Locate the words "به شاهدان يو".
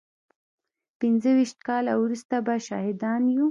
2.45-3.45